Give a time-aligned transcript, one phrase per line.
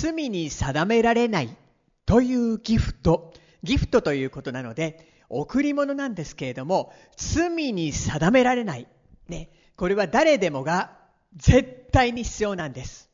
[0.00, 1.56] 罪に定められない
[2.06, 8.86] というギフト、ギフトということなので、贈り物なんですけれども、罪に定められない。
[9.28, 9.50] ね。
[9.76, 10.96] これは誰でもが
[11.36, 13.10] 絶対に必要なんです。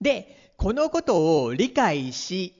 [0.00, 2.54] で、このことを理解し、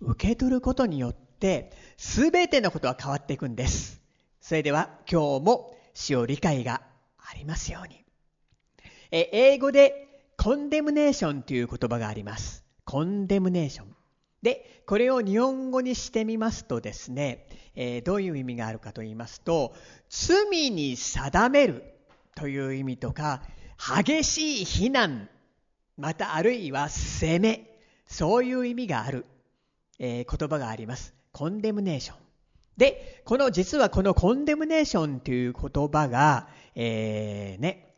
[0.00, 4.00] 受け取ることによって、すべてのことは変わっていくんです。
[4.40, 6.82] それでは今日も死を理解が
[7.18, 8.04] ありますように。
[9.10, 10.11] え英語で
[10.42, 12.64] コンデムネーションという言葉があります。
[12.84, 13.94] コンデムネーション。
[14.42, 19.72] で、これを日本語にしてみますとですね、えー、どういう意味があるかと言いますと、
[20.08, 21.84] 罪に定める
[22.34, 23.42] という意味とか、
[24.04, 25.28] 激しい非難、
[25.96, 29.26] またあるいは責め、そういう意味がある、
[30.00, 31.14] えー、言葉があります。
[31.30, 32.16] コンデムネーション。
[32.76, 37.91] で、この、実はこのコンデムネーションという言葉が、えー、ね、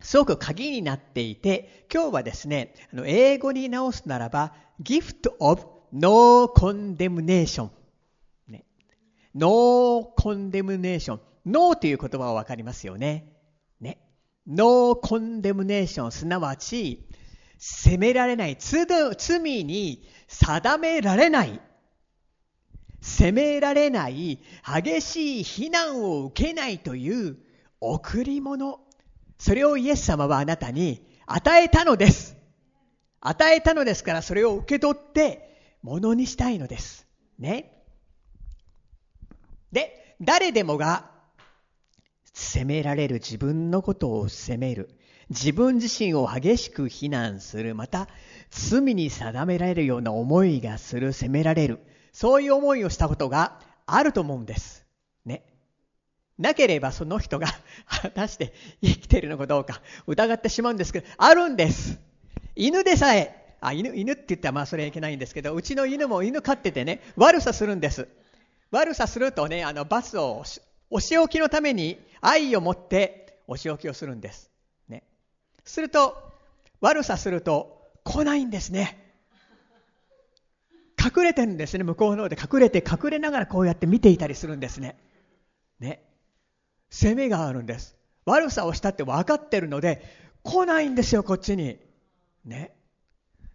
[0.00, 7.70] すごく鍵になっていて、今日はですね、あの英語に直すならば、gift of no condemnation。
[8.46, 8.64] ね、
[9.34, 11.18] no condemnation。
[11.44, 13.32] no という言葉はわかりますよね。
[13.80, 13.98] ね。
[14.46, 16.10] no condemnation。
[16.10, 17.08] すなわち、
[17.58, 21.60] 責められない、罪に定められない、
[23.00, 27.36] 責められない、激しい非難を受けないという
[27.80, 28.80] 贈り物。
[29.38, 32.36] それをイエス様はあなたに与えたのです。
[33.20, 37.06] 与えたのですからそれを受け取ってものにしたいのです。
[37.38, 37.72] ね。
[39.72, 41.10] で、誰でもが
[42.32, 44.90] 責められる自分のことを責める。
[45.30, 47.74] 自分自身を激しく非難する。
[47.74, 48.08] また、
[48.50, 51.80] 罪に定められるような思いがする、責められる。
[52.12, 54.87] そういう思いをしたことがあると思うんです。
[56.38, 57.48] なければその人が
[57.86, 61.98] 果たして生きているのかどうか疑ってしまうんですけど、あるんです。
[62.54, 68.08] 犬でさえ、あ、犬、犬って言ったらまあそれはいけないんですけど、うちの犬も犬飼っててね、悪さするんです。
[68.70, 70.44] 悪さするとね、あの、罰を、
[70.90, 74.50] お仕置きのために愛を持ってお仕置きをするんです。
[74.88, 75.02] ね。
[75.64, 76.32] すると、
[76.80, 79.04] 悪さすると来ないんですね。
[80.98, 81.84] 隠れてるんですね。
[81.84, 84.96] 向こうの方で隠れて隠れながらこうやって見ていたりするんですね。
[85.80, 86.02] ね。
[86.90, 87.96] 攻めがあるんです。
[88.24, 90.02] 悪さをしたって分かってるので、
[90.42, 91.78] 来ないんですよ、こっちに。
[92.44, 92.72] ね。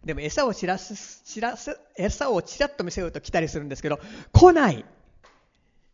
[0.04, 4.00] でも餌を散らす、散らす、餌をちらっと見せようと来たりするんですけど、
[4.32, 4.84] 来ない。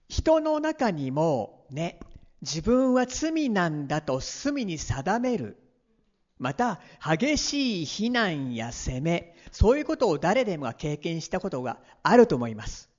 [0.08, 2.00] 人の中にもね、
[2.42, 5.56] 自分は罪なんだと罪に定める。
[6.38, 12.89] また、激しい非難や責め、そういうことを誰でもが経験したことがあると思います。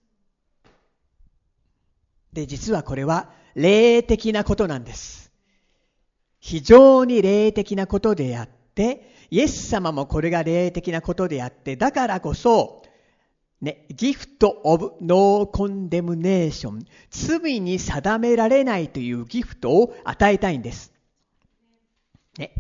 [2.34, 5.32] で、実はこれは霊的なことなんです。
[6.40, 12.84] 非常に霊的なことであって、イエス様もこれが霊的なことであって、だからこそ、
[13.62, 20.92] ね、ギフト・オブ・ノー・コンデムネーション、罪に定められないというギフトを与えたいんです。
[22.38, 22.54] ね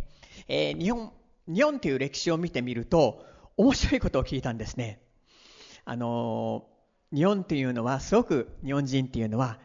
[0.47, 1.11] えー、日本、
[1.47, 3.25] 日本という歴史を見てみると、
[3.57, 5.01] 面白いことを聞いたんですね。
[5.85, 6.67] あの
[7.13, 9.59] 日本っていうのはすごく日本人っていうのは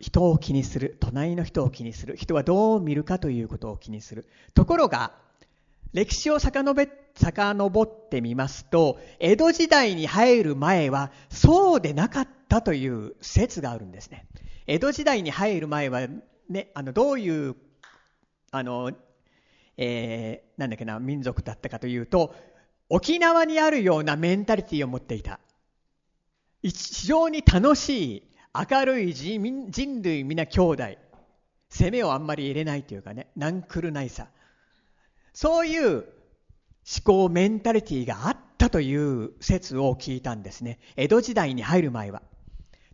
[0.00, 5.12] 人を気にする隣の人を気にする人はどう見るかということを気にするところが
[5.92, 14.26] 歴史を遡ってみますと江戸時代に入る前はそうでなかったという説があるんですね
[14.66, 16.06] 江戸時代に入る前は、
[16.48, 17.56] ね、あのどういう
[18.52, 18.92] あの、
[19.76, 22.34] えー、なんだっけな民族だったかというと
[22.88, 25.38] 沖縄にあるようなメンタリティーを持っていた。
[26.62, 28.22] 非常に楽しい、
[28.70, 30.84] 明るい人人類皆兄弟。
[31.70, 34.28] 攻めをあんまり入れないというかね、ナンクルないさ。
[35.32, 36.04] そういう思
[37.04, 40.80] 考、メンタリティがあったという説を聞いたんですね。
[40.96, 42.22] 江戸時代に入る前は。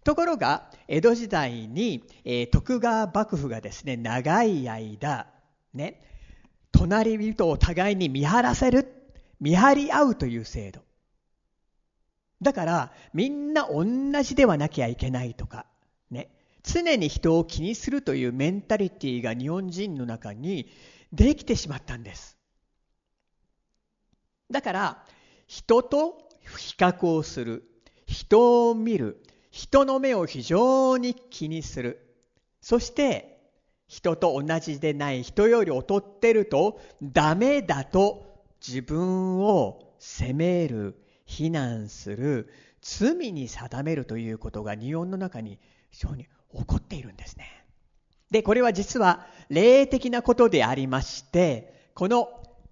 [0.04, 5.26] ところが、江戸時代に、えー、徳川幕府がですね、長い間、
[5.74, 6.02] ね、
[6.72, 8.92] 隣人を互いに見張らせる
[9.40, 10.85] 見張り合うという制度。
[12.42, 13.84] だから、みんな同
[14.22, 15.66] じではなきゃいけないとか、
[16.10, 16.30] ね。
[16.62, 20.68] 常に人を気にするというメンタリティーが日本人の中に
[21.12, 22.36] できてしまったんです。
[24.50, 25.04] だから、
[25.46, 26.28] 人と
[26.58, 27.64] 比較をする。
[28.06, 29.22] 人を見る。
[29.50, 32.14] 人の目を非常に気にする。
[32.60, 33.36] そして、
[33.88, 40.96] 人と同じでない人より劣ってるとダメだと自分を責める、
[41.26, 42.48] 非難する、
[42.80, 45.58] 罪に定めるということが日本の中に
[45.90, 46.24] 非常に
[46.54, 47.64] 起こっているんですね。
[48.30, 52.28] で、これは実は霊的なことでありまして、この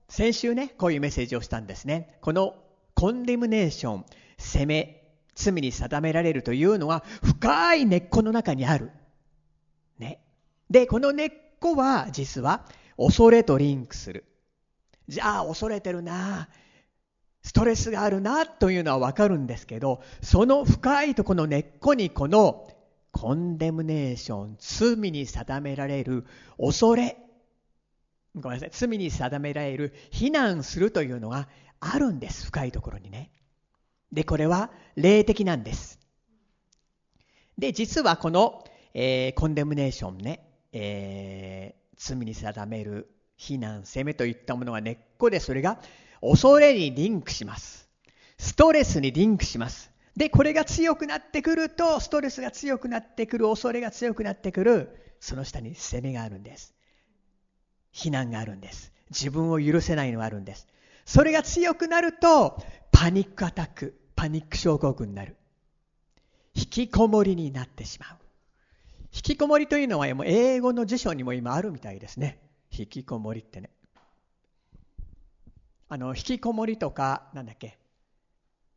[0.08, 2.18] 先週ね、こういうメッセージをしたんですね。
[2.20, 2.54] この
[2.94, 4.04] コンデムネーション、
[4.38, 5.00] 責め、
[5.34, 8.90] 罪に定められるというのは深い根っこの中にある。
[9.98, 10.20] ね。
[10.70, 12.66] で、この根っこは実は
[12.96, 14.24] 恐れとリンクする。
[15.08, 16.48] じゃあ恐れてるな
[17.44, 22.66] ストレスがあるなというのはわかるんですけど、その深いとこの根っこにこの
[23.12, 26.24] コンデムネーション、罪に定められる
[26.58, 27.18] 恐れ、
[28.34, 31.48] ごめんなさい、罪に定められる非難するというのが
[31.80, 33.30] あるんです、深いところにね。
[34.10, 36.00] で、これは霊的なんです。
[37.58, 38.64] で、実はこの、
[38.94, 45.78] えー、コンデムネーションね、えー、罪に定める非難、責めといったものが根っこで、それが
[46.26, 47.88] 恐れにリンクします。
[48.38, 49.90] ストレスにリンクします。
[50.16, 56.74] で、これが強くなってくると、ストレスが強くなってくる、恐れが強くなってくる、その下に責めがあるんです。
[57.90, 58.92] 非難があるんです。
[59.10, 60.66] 自分を許せないのがあるんです。
[61.04, 65.36] それが強くなると、パニックアタック、パニック症候群になる。
[66.54, 68.18] 引きこもりになってしまう。
[69.12, 72.38] 引きこもりというのは英語の辞書にも今あるみたいですね。
[72.70, 73.70] 引きこもりってね。
[75.88, 77.78] あの、引きこもりとか、なんだっけ、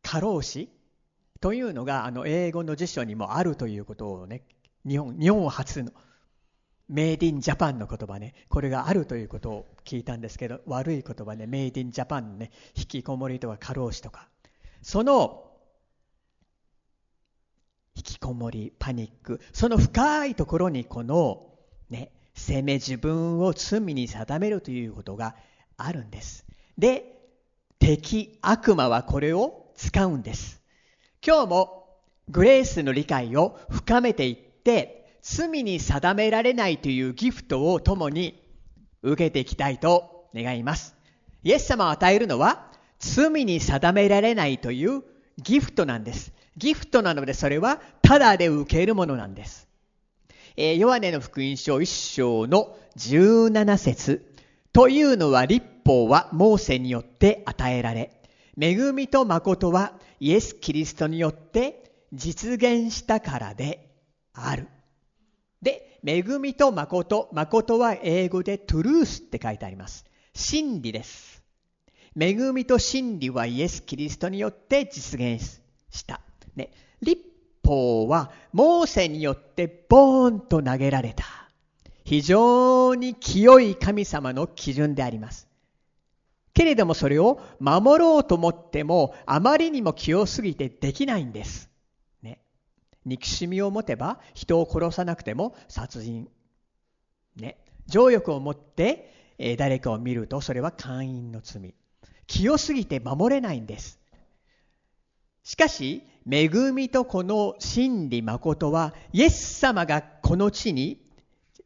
[0.02, 0.68] 過労死？
[1.40, 4.42] というのが、あの、英語の辞書にもあるということをね、
[4.86, 5.92] 日本、日本初の、
[6.88, 14.28] メイディンジャパンの言葉ね、これがあるということを聞いたんですけど、悪い言葉ね、メイディンジャパンね、引きこもりとか過労死とか、
[14.82, 15.44] その、
[17.94, 21.46] 引きこもり、パニック、その深いところにこの、
[21.90, 25.36] ね、責め自分を罪に定めるということが
[25.76, 26.47] あるんです。
[26.78, 27.18] で、
[27.78, 30.62] 敵、悪魔はこれを使うんです。
[31.26, 31.88] 今日も
[32.28, 38.42] グレースの理解を深めていって、罪に定められないというギフトを共に
[39.02, 40.94] 受けていきたいと願います。
[41.42, 45.02] イエス様を与えるのは罪に定められないという
[45.38, 46.32] ギフトなんです。
[46.56, 49.68] ギフトなのでそれはただで受けるものなんです。
[50.56, 54.34] えー、ヨハネの福音書1章の17節
[54.72, 58.10] というのは立法はモーセによって与えられ、
[58.60, 63.88] 恵みと誠はイエス・キリストによって実現したからで
[64.34, 64.68] ある。
[65.62, 70.04] で、恵みと誠、誠は英語でトゥルースって書いてあります。
[70.34, 71.42] 真理です。
[72.20, 75.42] 恵みと真理はイエス・キリストによって実現
[75.88, 76.20] した。
[76.54, 76.70] ね、
[77.00, 77.22] 立
[77.64, 81.24] 法はモーセによってボーンと投げられた。
[82.04, 85.47] 非常に清い神様の基準であります。
[86.58, 91.70] けれどもそれを守ろうと思ってもあまりにも清すぎてできないんです。
[92.20, 92.40] ね。
[93.04, 96.28] 憎しみを持てば人を殺さなくても殺人。
[97.36, 97.58] ね。
[97.86, 101.76] 情欲を持って、え誰かを見るとそれは会員の罪。
[102.26, 104.00] 清すぎて守れないんです。
[105.44, 111.07] しかし、恵みとこの真理誠は、イエス様がこの地に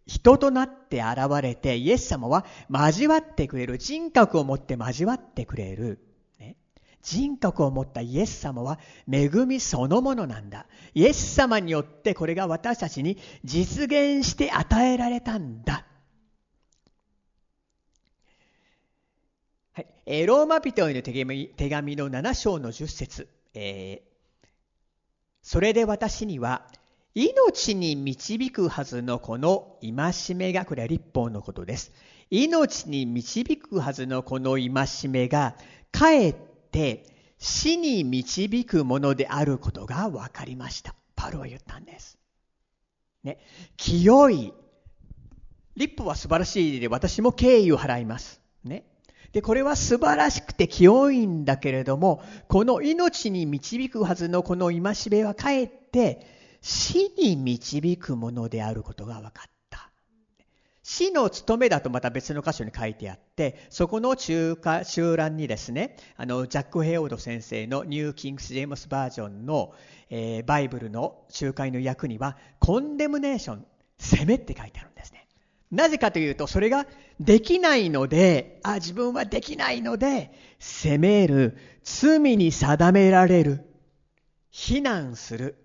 [0.06, 3.78] 人となって現れて、イエス様は交わってくれる。
[3.78, 6.00] 人格を持って交わってくれる。
[6.38, 6.56] ね、
[7.02, 8.78] 人格を持ったイエス様は
[9.10, 10.66] 恵みそのものなんだ。
[10.94, 15.86] イエス様によってこれが私たちに実現して与えられたんだ。
[19.72, 24.48] はい、ローマ人への手紙手紙の7章の10節、えー、
[25.42, 26.66] それで私には
[27.14, 31.92] 命に導くはずのこの戒めが、これは立法のことです。
[32.30, 34.70] 命に導くはずのこの戒
[35.08, 35.56] めが、
[35.90, 36.34] かえっ
[36.70, 37.04] て
[37.38, 40.94] 死に導くものであることが分かりました。
[41.14, 42.18] パルは言ったんです。
[43.22, 43.38] ね、
[43.76, 44.52] 清い。
[45.76, 48.40] 立法は素晴らしいで、私も敬意を払います。
[48.64, 48.84] ね。
[49.32, 59.90] で、これは素晴らしくて清いんだけれども、この命に導くはずのこの戒めはかえって、死に導くものであることが分かった。
[60.84, 69.74] 死の務めだとまた別の箇所に書いてあって、そこの中華中覧にですね、あの、ジャック・ヘイオード先生のニュー・キングス・ジェームスバージョンの、
[70.10, 73.66] えー、バイブルの仲介の訳には、コンデムネーション、
[73.98, 75.26] 責めって書いてあるんですね。
[75.70, 76.86] なぜかというと、それが
[77.18, 83.64] できないので、あ、自分はできないので、責める、罪に定められる、
[84.50, 85.56] 非難する、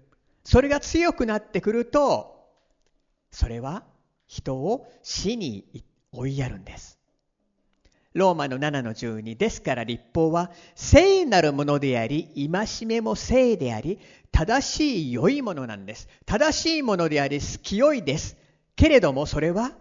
[0.48, 2.48] それが強くなってくると、
[3.32, 3.84] それは
[4.28, 6.98] 人を死に追いやるんです。
[8.14, 14.00] ローマの7の12ですから立法は聖なるものであり、戒めも聖であり、
[14.32, 16.08] 正しい良いものなんです。
[16.26, 18.38] 正しいものであり、清いです。
[18.78, 19.74] けれどもそれは、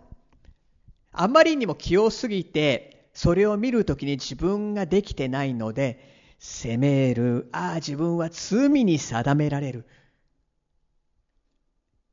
[1.12, 7.49] あまりにも清すぎて、それを見るときに自分ができてないので、責める。
[7.52, 9.87] ああ、自分は罪に定められる。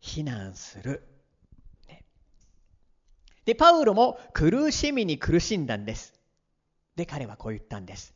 [0.03, 1.01] 非難する。
[1.87, 2.03] ね、
[3.45, 6.13] で、パウロも苦しみに苦しんだんです。
[6.97, 8.13] で、彼はこう言ったんです。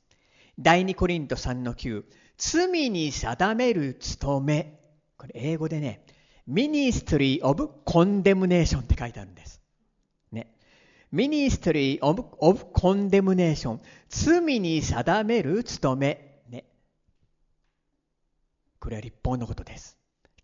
[0.60, 2.04] 第2コリント3の9。
[2.38, 4.80] 罪に定める務め。
[5.18, 6.04] これ英語でね、
[6.48, 9.62] Ministry of Condemnation って書いてあるんです。
[10.34, 10.54] ね。
[11.14, 13.80] Ministry of, of Condemnation。
[14.10, 16.42] 罪に定める務め。
[16.50, 16.66] ね。
[18.82, 19.97] これは立法のことです。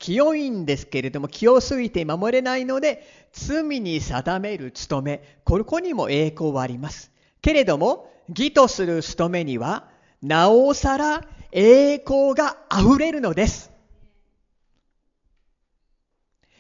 [0.04, 5.40] 清いんですけれども、清すぎて守れないので、罪に定める務め。
[5.46, 7.10] ここにも栄光はあります。
[7.42, 9.90] けれども、義とする務めには、
[10.22, 13.72] なおさら栄光が溢れるのです。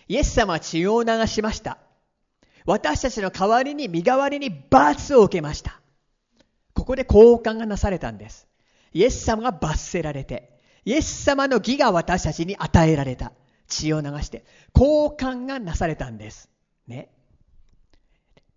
[0.07, 1.79] イエス様は血を流しました。
[2.65, 5.81] 私たちの代わりに、身代わりに罰を受けました。
[6.73, 8.47] ここで交換がなされたんです。
[8.93, 10.52] イエス様が罰せられて、
[10.85, 13.31] イエス様の義が私たちに与えられた。
[13.67, 16.49] 血を流して、交換がなされたんです。
[16.87, 17.09] ね。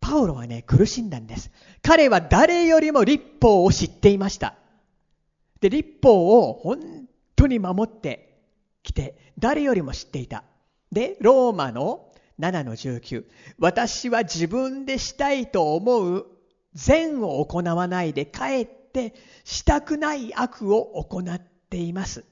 [0.01, 1.51] パウロはね、苦しんだんです。
[1.83, 4.57] 彼は誰よりも立法を知っていました。
[5.61, 8.39] で、立法を本当に守って
[8.83, 10.45] きて、誰よりも知っていた。
[10.93, 13.25] で、ローマの7の19。
[13.59, 16.27] 私は自分でしたいと思う
[16.75, 19.15] 善を行わないで、かえって
[19.45, 22.25] したくない悪を行ってています。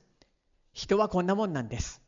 [0.72, 2.02] 人はこんなもんなんです。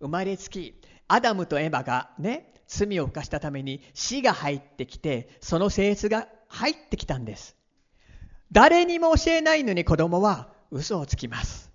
[0.00, 7.56] 生まれつき、アダムとエバがね、罪を犯したために死が入ってきて、その性質が入ってきたんです。
[8.52, 11.70] 誰にも教えないのに子供は嘘をつきます。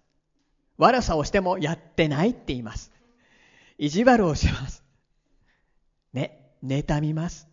[0.77, 2.91] 悪さをしてもやってないって言います。
[3.77, 4.83] 意地悪をします。
[6.13, 7.47] ね、妬みます。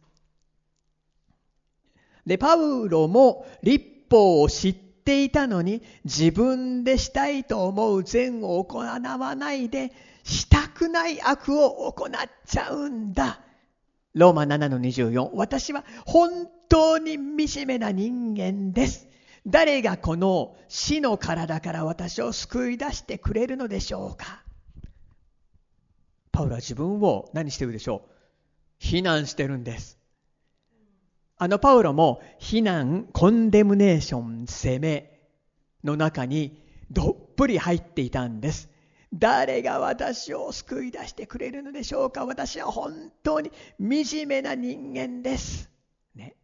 [2.26, 9.00] で、パウロも立法を知ってていたのに自分でしたいと思う善を行わ
[9.34, 12.10] ないでしたくない悪を行っ
[12.46, 13.40] ちゃうんだ。
[14.14, 15.30] ローマ7の24。
[15.34, 19.08] 私は本当に惨めな人間です。
[19.46, 24.44] 誰がこの死の体から私を救い出してくれるのでしょうか
[26.30, 28.10] パウロは自分を何してるでしょう？
[28.78, 29.99] 非難してるんです。
[31.42, 35.22] あのパウロも非難、コンデムネーション、責め
[35.82, 38.68] の中にどっぷり入っていたんです。
[39.14, 45.70] 誰が私を救い出してくれるのでしょうか私は本当に惨めな人間です。
[46.14, 46.36] ね。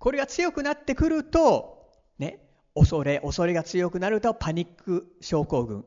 [0.00, 2.40] これが強くなってくると、ね、
[2.74, 5.84] 恐れ、恐れが強くなるとパニック症候群、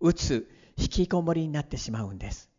[0.00, 2.51] うつ、引きこもりになってしまうんです。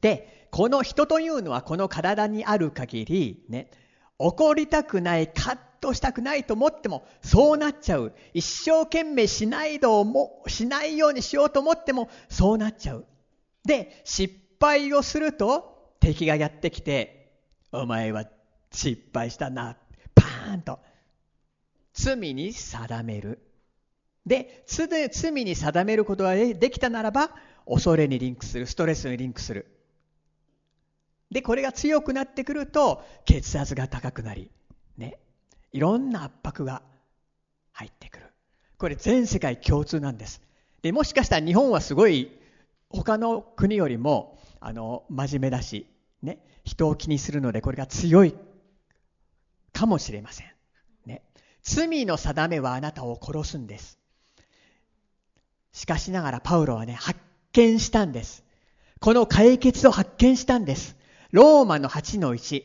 [0.00, 3.70] で、この人というのはこの体にある限り、ね、
[4.18, 8.14] 怒りたくない、カッとしたくないと思っても、そうなっちゃう。
[8.34, 13.06] 一生懸命しないとも、しないようにしようと思っても、そうなっちゃう。
[13.64, 17.32] で、失敗をすると、敵がやってきて、
[17.72, 18.24] お前は
[18.72, 19.76] 失敗したな。
[20.14, 20.80] パーンと。
[21.92, 23.40] 罪に定める。
[24.26, 27.30] で、罪に定めることができたならば、
[27.66, 29.77] 恐れにリンクする、ストレスにリンクする。
[31.30, 34.50] で、これが強くなってくると、血圧が高くなり、
[34.96, 35.18] ね、
[35.72, 36.82] いろんな圧迫が
[37.72, 38.26] 入ってくる。
[38.78, 40.40] これ全世界共通なんです。
[40.82, 42.30] で、もしかしたら日本はすごい、
[42.90, 45.86] 他の国よりも、あの、真面目だし、
[46.22, 48.34] ね、人を気にするので、これが強い
[49.72, 50.46] かもしれません。
[51.04, 51.22] ね。
[51.62, 53.98] 罪の定めはあなたを殺すんです。
[55.72, 57.20] しかしながらパウロはね、発
[57.52, 58.44] 見したんです。
[59.00, 60.96] この解決を発見したんです。
[61.32, 62.62] ローマの8の1。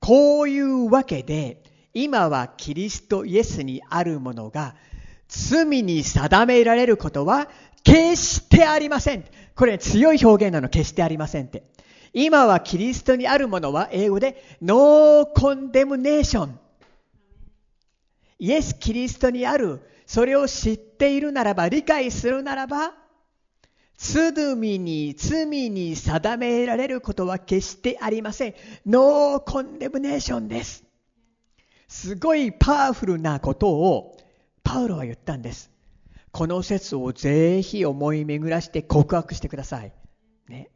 [0.00, 4.76] こういうわけで、今はキリストイエスにあるものが、
[5.28, 7.48] 罪に定められることは
[7.82, 9.24] 決してありません。
[9.54, 11.64] これ強い表現なの、決してありませんって。
[12.12, 16.58] 今はキリストにあるものは英語でノーコンデムネーション。
[18.38, 22.92] イエス・キリストにある、それを知っているならば、理解するならば、
[23.96, 28.54] 罪に、罪に定められることは決してありません。
[28.86, 30.84] ノーコンデムネーションです。
[31.88, 34.16] すごいパワフルなことを
[34.62, 35.70] パウロは言ったんです。
[36.32, 39.92] この説をぜひ思い巡らして告白してください。
[40.48, 40.70] ね。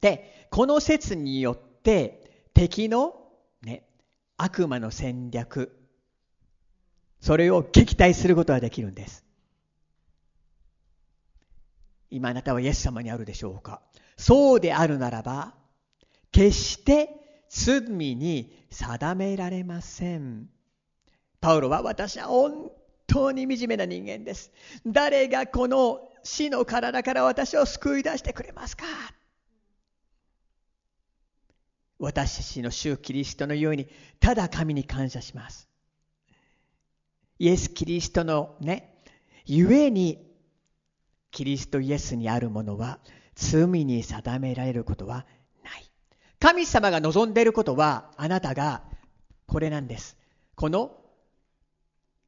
[0.00, 3.14] で、この説によって敵の、
[3.62, 3.84] ね、
[4.36, 5.78] 悪魔の戦略、
[7.20, 9.21] それを撃退することができるんです。
[12.12, 13.80] 今あなたはイエス様にあるでしょうか？
[14.16, 15.54] そうであるならば、
[16.30, 17.08] 決して
[17.48, 17.80] 罪
[18.14, 20.48] に定められません。
[21.40, 22.70] パウロは私は本
[23.06, 24.52] 当に惨めな人間です。
[24.86, 28.84] 誰がこの死の体から私を救い出してくれますか？
[31.98, 33.86] 私たちの主キリストのように
[34.20, 35.68] ただ神に感謝します。
[37.38, 39.02] イエス・キリストのね、
[39.44, 40.31] ゆえに
[41.32, 43.00] キリストイエスにあるものは
[43.34, 45.26] 罪に定められることは
[45.64, 45.90] ない。
[46.38, 48.84] 神様が望んでいることはあなたが
[49.46, 50.16] これなんです。
[50.54, 51.02] この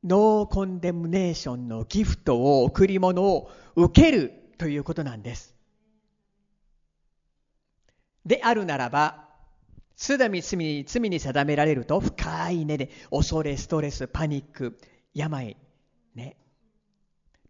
[0.04, 5.54] ノーコンデムネーションのギフトを、贈り物を受けるということなんです。
[8.26, 9.28] であるならば、
[9.96, 14.78] すでに罪に罪に定められると深い根で恐れ、ストレス、パニック、
[15.14, 15.56] 病、
[16.14, 16.36] ね。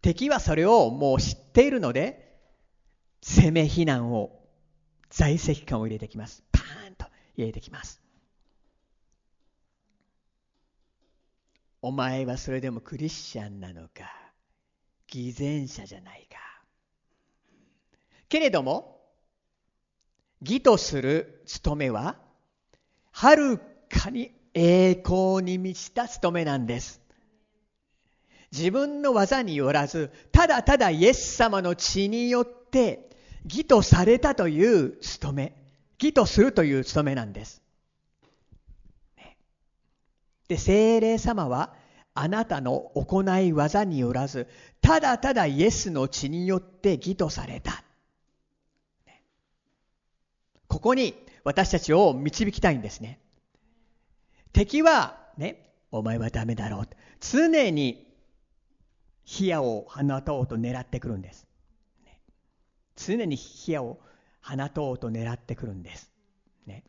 [0.05, 2.37] 敵はそれをもう知っているので、
[3.21, 4.39] 攻め非難を、
[5.09, 6.43] 在籍感を入れてきます。
[6.51, 7.99] パーンと入れてきます。
[11.81, 14.11] お前はそれでもクリスチャンなのか？
[15.07, 16.37] 偽善者じゃないか？
[18.29, 19.01] けれども
[20.41, 22.17] 義とする務めは
[23.11, 23.59] はる
[23.89, 27.01] かに栄光に満ちた務めなんです
[28.57, 33.09] 自分の技によらずただただイエス様の血によって
[33.43, 35.55] 義とされたという務め
[35.99, 37.65] 義とするという務めなんです
[40.47, 41.73] で、精霊様は
[42.13, 44.47] あなたの行い技によらず、
[44.81, 47.83] ただただイエスの血によって義とされた。
[50.67, 53.19] ここに私たちを導きたいんですね。
[54.53, 56.87] 敵は、ね、お前はダメだろう。
[57.19, 58.04] 常に
[59.25, 61.45] 火矢を放とうと狙ってくるんです。
[62.95, 63.99] 常に火矢を
[64.41, 66.11] 放とうと狙ってくるんです。
[66.65, 66.83] ね。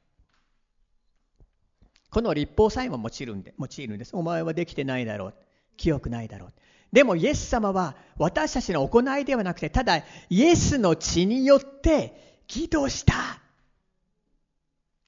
[2.11, 4.15] この立法さえも用いるんで用いるんです。
[4.15, 5.35] お前はできてないだろう。
[5.77, 6.53] 清くないだろう。
[6.93, 13.41] でもイエス様は私たちの行いではなくて、ただイエスの血によって義とした。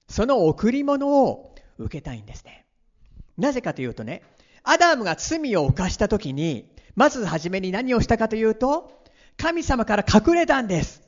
[0.08, 2.66] その贈り物を受けたいんですね。
[3.36, 4.22] なぜかというとね、
[4.64, 9.04] アダムが罪を犯した時に、まず初めに何をしたかというと、
[9.36, 11.00] 神様から隠れたんです。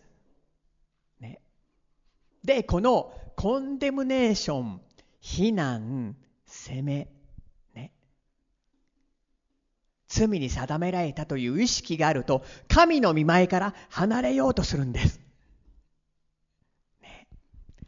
[1.18, 1.40] ね、
[2.44, 4.80] で、このコンデムネーション、
[5.20, 6.14] 非難、
[6.46, 7.08] 責め、
[7.74, 7.92] ね。
[10.06, 15.18] 罪に定められたという意識があると、神の見前から離れようとするんです。
[17.02, 17.26] ね、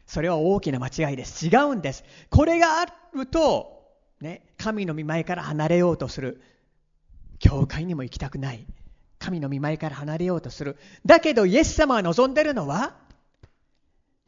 [0.05, 1.47] それは大きな間違いです。
[1.47, 2.03] 違うんです。
[2.29, 3.81] これがあると、
[4.19, 6.41] ね、神の見前から離れようとする。
[7.43, 8.65] 教会にも行きたくない。
[9.19, 10.77] 神の見前から離れようとする。
[11.05, 12.95] だけど、イエス様が望んでるのは、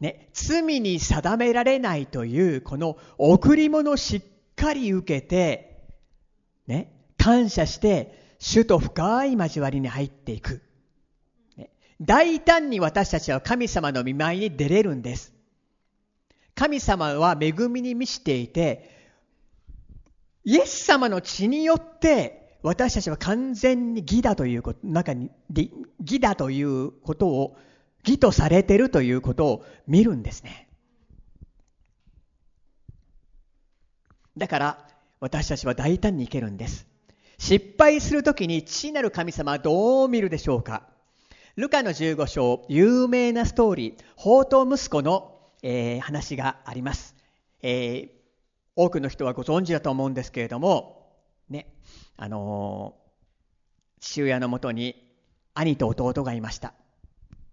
[0.02, 4.22] ね、罪に定められないというこの贈り物をしっ
[4.58, 5.86] かり受けて、
[6.68, 10.62] ね、感謝して主と深い交わりに入っていく。
[11.56, 11.70] ね、
[12.02, 15.32] 大胆に私たちは神様の見舞いに出れるんです。
[16.54, 18.90] 神様は恵みに満ちていて、
[20.44, 25.30] イエス様の血によって私たちは完全に義だということ、中に、
[26.00, 27.56] 義だということを
[28.04, 30.68] 義とされてるということを見るんですね。
[34.36, 34.88] だから
[35.20, 36.88] 私たちは大胆にいけるんです。
[37.38, 40.88] 失敗するときに父なる神様はどう見るでしょうか？
[41.56, 47.16] ルカの15章、有名なストーリー、宝刀息子の、えー、話があります、
[47.62, 48.10] えー、
[48.76, 50.95] 多くの人はご存知だと思うんですけれども、
[52.18, 52.96] あの、
[54.00, 55.06] 父親のもとに
[55.54, 56.74] 兄と弟がいました。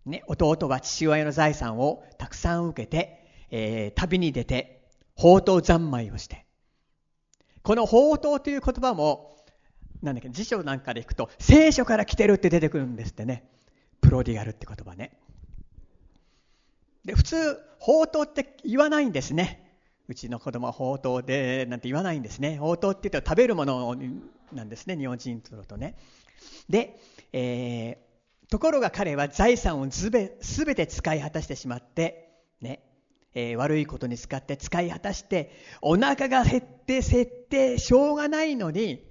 [0.05, 4.83] ね、弟は父親の財産をたくさん受けて、えー、旅に出て、
[5.17, 6.47] 宝刀三昧をして。
[7.63, 9.37] この宝刀という言葉も、
[10.03, 13.49] なんだっけ、辞書なんかでいくと、聖書から来てるって出てくるんですってね。
[14.01, 15.17] プロディガルって言葉ね。
[17.05, 19.77] で、普通、宝刀って言わないんですね。
[20.09, 22.57] うちの子供は宝刀で、なんて言わないんですね。
[22.57, 23.97] 宝刀って言ったら食べるものを
[24.55, 25.97] なんですね、日本人ととね。
[26.69, 26.99] で、
[27.33, 30.29] えー、ところが彼は財産をすべ
[30.75, 32.83] て使い果たしてしまって、ね、
[33.35, 39.05] えー、悪いことに使って使い果たして、お腹が減って減ってしょうがないのに、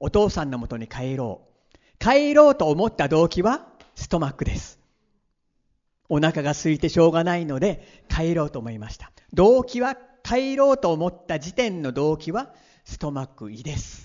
[0.00, 1.98] お父さんのもとに帰ろう。
[1.98, 4.78] 帰ろうと思った動機はストマックです。
[6.08, 9.10] お腹が空いてしょうがないので帰ろうと思いました。
[9.32, 12.52] 動機は帰ろうと思った時点の動機は
[12.84, 14.03] ストマック胃です。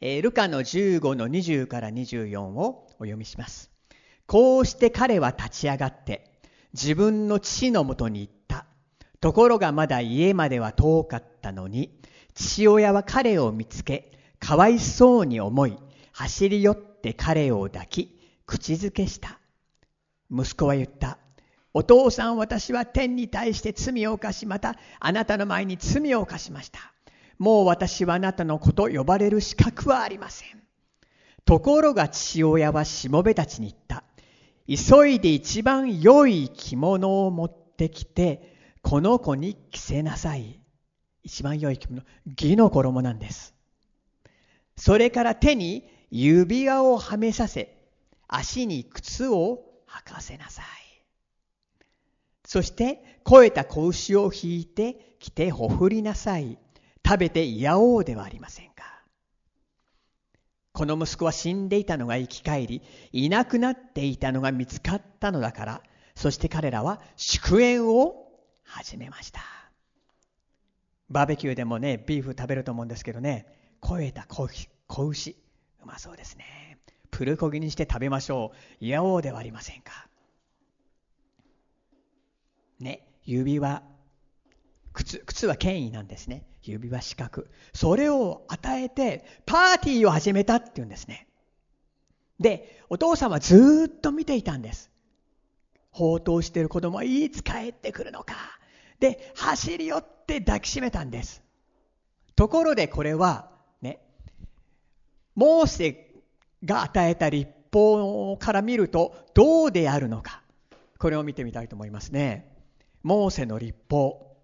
[0.00, 3.70] え、ルカの15の20から24をお読みします。
[4.26, 6.30] こうして彼は立ち上がって
[6.72, 8.66] 自分の父のもとに行った。
[9.20, 11.98] ところがまだ家までは遠かったのに、
[12.34, 15.78] 父親は彼を見つけ、かわいそうに思い、
[16.12, 19.38] 走り寄って彼を抱き、口づけした。
[20.30, 21.18] 息子は言った。
[21.72, 26.93] お父さん、私は天に対して罪を犯し、またあなたの前に罪を犯しました。
[27.38, 30.62] もう私はあなたの子と呼ばれる資格はありません。
[31.44, 34.04] ところが父親はしもべたちに言った。
[34.66, 40.60] 急いで一番良い着物を持ってきて、この子に着せなさい。
[41.22, 43.54] 一番良い着物、義の衣なんです。
[44.76, 47.76] それから手に指輪をはめさせ、
[48.28, 50.66] 足に靴を履かせなさい。
[52.46, 56.58] そして、肥えた子牛を引いて着てほふりなさい。
[57.04, 59.02] 食べてやおうではありませんか。
[60.72, 65.82] この息子は死んでいたのが生き返り、いなくなっていたのが見つかったのだから、
[66.16, 68.26] そして彼らは祝宴を
[68.64, 69.40] 始めました。
[71.10, 73.46] バーベキューでもね、ビーフ食べると思うんですけどね、
[73.80, 75.36] 肥えた子牛、
[75.82, 76.78] うまそうですね。
[77.10, 78.84] プルコギにして食べましょう。
[78.84, 80.08] やおうではありませんか。
[82.80, 83.82] ね、指輪、
[84.92, 86.42] 靴、靴は権威なんですね。
[86.72, 87.44] 指輪四角。
[87.72, 91.28] それを与えて、パーティーを始めたっていうんですね。
[92.40, 94.90] で、お父さんはずっと見ていたんです。
[95.90, 98.34] 放蕩している子供はいつ帰ってくるのか。
[98.98, 101.42] で、走り寄って抱きしめたんです。
[102.36, 103.50] ところでこれは、
[103.80, 104.00] ね、
[105.34, 106.14] モーセ
[106.64, 110.42] が与えた立法から見るとどうであるのか。
[110.98, 112.50] これを見てみたいと思いますね。
[113.02, 114.36] モーセの立法。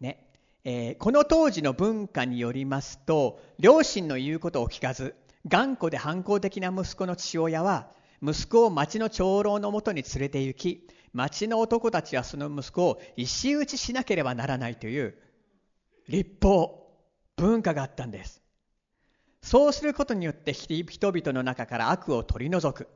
[0.00, 0.26] ね。
[0.64, 5.16] えー、この当時の文化によりますと、両親の言うことを聞かず、
[5.48, 7.90] 頑固で反抗的な息子の父親は、
[8.22, 15.16] 息子を町の長老のもとに連れて行き、町の男たちはその息子を石打ちしなければならないという
[16.08, 16.90] 立法、
[17.36, 18.40] 文化があったんです。
[19.42, 22.88] そうすることによって人々の中から悪を取り除く。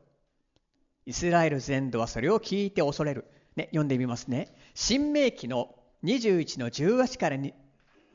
[1.04, 3.26] イスラエル全土はそれを聞いて恐れる。
[3.56, 4.54] ね、読んでみますね。
[4.74, 7.36] 新明記の21の18から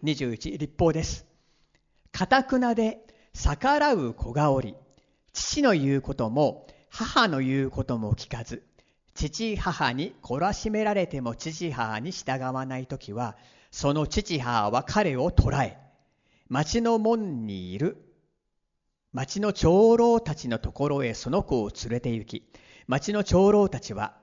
[0.03, 1.25] 21、立法です。
[2.11, 2.99] かたくなで
[3.33, 4.75] 逆らう子がおり、
[5.33, 8.63] 父の言うことも母の言うことも聞かず、
[9.13, 13.35] 父母に懲らしめられても父母に従わないときは、
[13.71, 15.77] その父母は彼を捕らえ、
[16.49, 18.11] 町の門にいる
[19.13, 22.51] 町の長老たちのところへその子を連れて行き、
[22.87, 24.17] 町の長老たちは、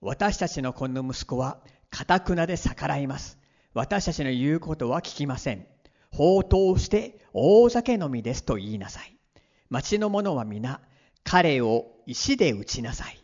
[0.00, 1.60] 私たちのこの息子は、
[1.90, 3.38] かたくなで逆らいます。
[3.74, 5.66] 私たちの言うことは聞きません。
[6.12, 9.16] 放蕩して大酒飲みですと言いなさい。
[9.68, 10.80] 町の者は皆、
[11.22, 13.22] 彼を石で打ちなさい。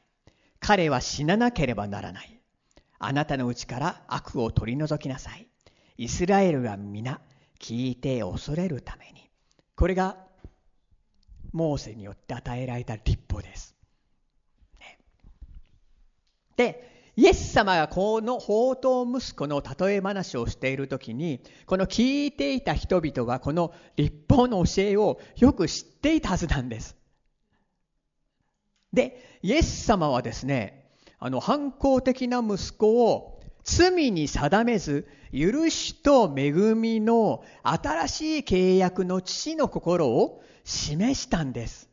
[0.61, 2.41] 彼は死ななければならない。
[2.99, 5.49] あなたのうちから悪を取り除きなさい。
[5.97, 7.21] イスラエルは皆、
[7.61, 9.31] 聞いて恐れるために。
[9.75, 10.17] これが
[11.53, 13.75] モーセによって与えられた立法です。
[14.79, 14.99] ね、
[16.57, 26.95] で、イエス様がこの宝刀息子の例え話をしている時に、この聞いていた人々はこの立法の教えをよく知っていたはずなんです。
[28.93, 41.89] で、イエス様はですね、あの反抗的な息子を罪に定めず、許しと恵みの新しい契約の父の心を示したんです。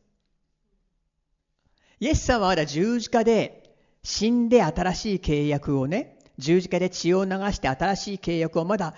[1.98, 3.63] イエス様は十字架で
[4.04, 8.94] 死んで新しい契約をね、十字架で血を流して新しい契約をまだ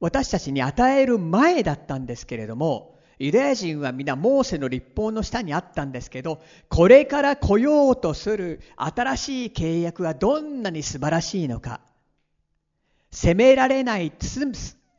[0.00, 11.80] 私たちに与える前だったんですけれども、ユダヤ人は皆モーセの立法の下にあったんですけど、これから来ようとする新しい契約がどんなに素晴らしいのか、
[13.12, 14.12] 責められない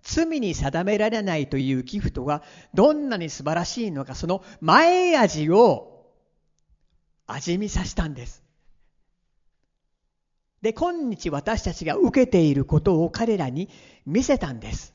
[0.04, 6.06] 罪に定められないというギフトがどんなに素晴らしいのか、その前味を
[7.26, 8.44] 味見させたんです。
[10.62, 13.70] で、今日私たちが受けていることを彼らに
[14.06, 14.94] 見せたんです。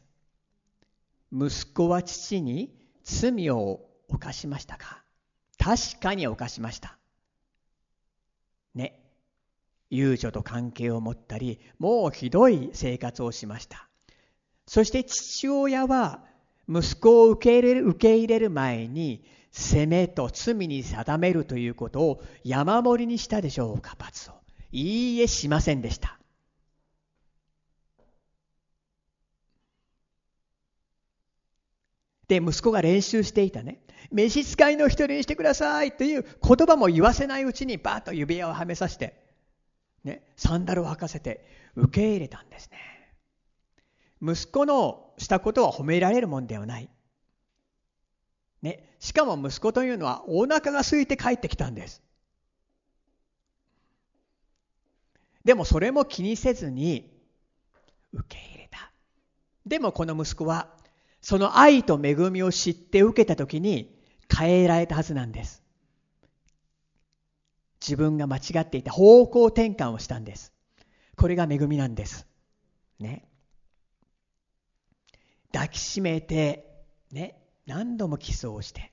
[1.32, 5.02] 息子は父に罪を犯しましたか？
[5.58, 6.96] 確かに犯しました。
[8.74, 9.02] ね。
[9.90, 13.88] 遊女と関係を持ったり、もうひどい生活をしました。
[14.66, 16.24] そして父親は
[16.68, 24.34] 息子を受け入れる受け入れる前に責めと罪に定めるということを山盛りにしたでしょうか、罰を。
[24.76, 26.18] いいえ、しませんでした。
[32.28, 33.80] で、息子が練習していたね、
[34.12, 39.14] 召使いの一人にしてくださいという言葉も言わせないうちにバーッと指輪をはめさせて、
[40.04, 42.78] ね、サンダルを履かせて受け入れたんですね。
[44.20, 46.90] 息子のしたことは褒められるもんではない。
[48.60, 52.02] ね、しかも息子というのはお腹が空いて帰ってきたんです。
[55.46, 57.08] でもそれも気にせずに
[58.12, 58.90] 受け入れた。
[59.64, 60.74] でもこの息子は
[61.20, 63.96] その愛と恵みを知って受けた時に
[64.28, 65.62] 変えられたはずなんです。
[67.80, 70.52] 自分が間違っていた方向転換をしたんです。
[71.16, 72.26] これが恵みなんです。
[72.98, 73.28] ね。
[75.52, 76.66] 抱きしめて、
[77.12, 78.92] ね、何度もキスをして。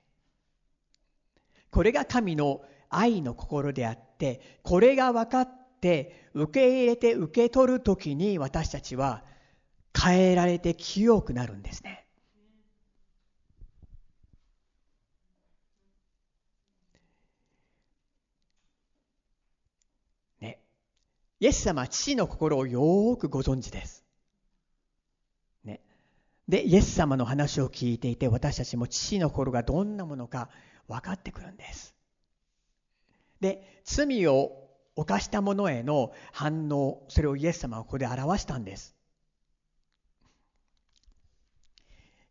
[1.72, 9.22] これが神の愛の心であって、これが分かって受け入れて受け取るときに私たちは
[9.93, 12.08] 変えられて清くなるんですね。
[20.39, 20.62] ね。
[21.41, 24.06] イエス様は父の心をよくご存知です。
[25.65, 25.82] ね
[26.48, 30.50] で、イエス様の話を聞いていて、私たちも父の心がどんなものか
[30.88, 31.93] 分かってくるんです。
[33.41, 34.62] で、罪を
[34.95, 38.95] 犯した者への反応、それをイエス様はここで表したんです。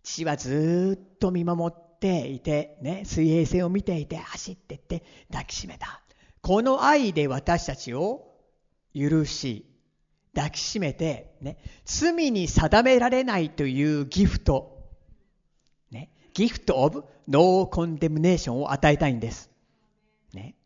[0.03, 6.03] 父はずっと見守っていて、ね、水平線を見ていて、走ってって抱きしめた。
[6.40, 8.33] この愛で私たちを
[8.94, 9.66] 許し、
[10.35, 14.88] 抱きしめて、ね、罪に定められないというギフト、
[15.90, 19.51] ね、ギフトオブノーコンデムネーションを与えたいんです。
[20.33, 20.57] ね。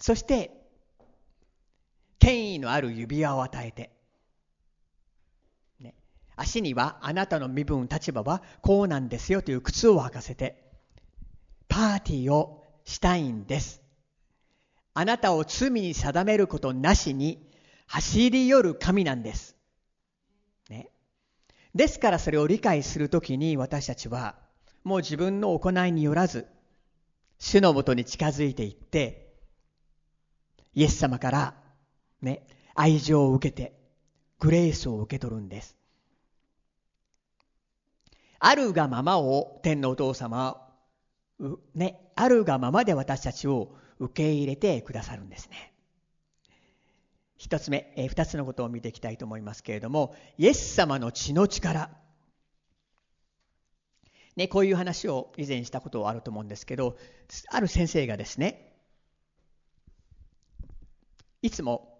[0.00, 0.57] そして、
[2.28, 3.90] 権威のある指輪を与えて、
[5.80, 5.94] ね、
[6.36, 10.62] 足にはあなたの身分、立場はこうなんですよという靴を履かせて、
[11.68, 13.80] パーティーをしたいんです。
[14.92, 17.48] あなたを罪に定めることなしに
[17.86, 19.56] 走り寄る神なんです。
[20.68, 20.90] ね。
[21.74, 24.34] ですからそれを理解するときに私たちは
[24.84, 26.46] もう自分の行いによらず
[27.38, 29.32] 主のもとに近づいていって
[30.74, 31.57] イエス様から
[32.22, 33.72] ね愛情を受けて
[34.38, 35.76] グレースを受け取るんです。
[38.40, 40.68] あるがままを天のお父様
[41.74, 45.72] ね、あるがままで私たちを受け入れてくださるんですね。
[47.36, 51.90] 一つ目、二つのことを見ていきたいと思いますけれども、イエス様の血の力。
[54.34, 56.96] ね、こういう話を以前したことあると思うんですけど、
[57.50, 58.76] ある先生がですね、
[61.42, 61.97] いつも、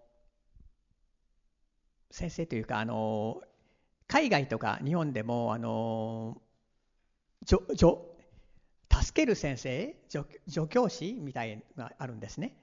[2.10, 3.42] 先生というか、あの、
[4.06, 6.40] 海外とか日本でも、あの、
[7.46, 12.56] 助ける先生助教師みたいのがあるんですね。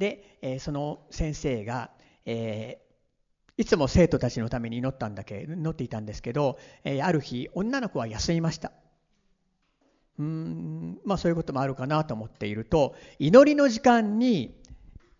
[0.00, 1.90] で、え、その先生が、
[2.24, 8.72] えー、いつも生徒たちのために祈ったんだけ祈っていたんですけど、え、ある日女の子は休みました。
[10.18, 14.54] うんまあそういうこともあるかなと思っていると祈りの時間に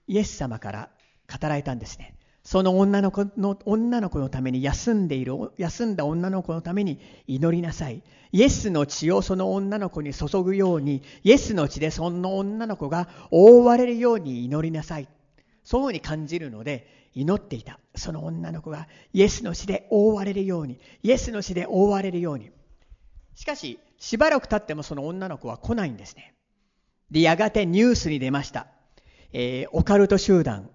[0.06, 0.90] イエス様から
[1.26, 2.16] 語られたんですね。
[2.42, 8.02] その女の子の女の子のために休んでいる休んだ女の子のために祈りなさい。
[8.32, 15.08] イエスの血をその女の子に注ぐようにイエスの血でその女の子が覆われるように祈りなさい。
[15.64, 17.78] そういうふうに感じるので祈っていた。
[17.94, 22.50] その女の子がイエスの血で覆われるようにイエスの血で覆われるように。
[23.34, 26.34] しかししばらく経ってもその女の子は来ないんですね。
[27.10, 28.68] でやがてニュースに出ました、
[29.32, 30.70] えー、オカルト集団。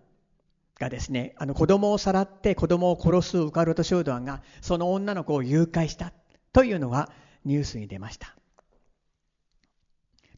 [0.80, 6.12] がですね、あの子供をさらって子供を殺すウカルト集団がその女の子を誘拐した
[6.52, 7.10] というのが
[7.46, 8.36] ニュースに出ました。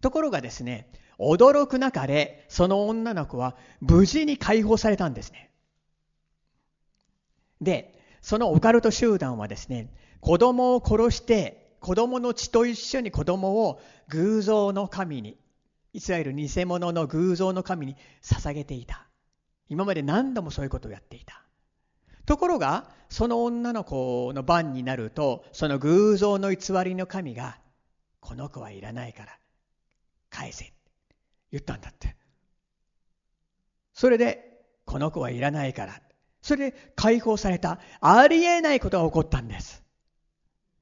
[0.02, 5.50] ところがですね、驚く中でその女の子は無事に解放されたんですね。
[7.60, 15.38] で、そのオカルト集団はですね、子供を殺して子供の血と一緒に子供を偶像の神に、
[15.94, 19.07] イスラエル偽物の偶像の神に捧げていた。
[19.70, 21.42] 今まで何度もそういうことをやっていた。
[22.26, 27.58] ところが、その女の子の番になると、その偶像の偽りの神が、
[28.20, 29.38] この子はいらないから、
[30.30, 30.74] 返せ。
[31.52, 32.16] 言ったんだって。
[33.94, 36.02] それで、この子はいらないから。
[36.42, 37.80] それで解放された。
[38.00, 39.84] ありえないことが起こったんです。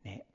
[0.03, 0.25] ね。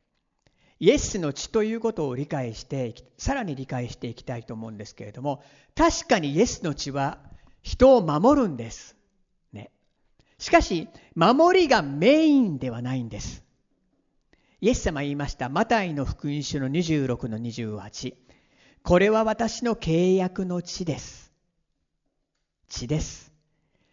[0.78, 5.42] イエスの血ということを理解して、さらに理解していきたいと思うんですけれども、
[5.74, 7.18] 確かにイエスの血は
[7.62, 8.96] 人を守るんです。
[9.52, 9.70] ね。
[10.38, 13.44] しかし、守りがメインではないんです。
[14.60, 15.48] イエス様言いました。
[15.48, 18.14] マタイの福音書の26の28。
[18.82, 21.32] これは私の契約の地です。
[22.68, 23.32] 地です。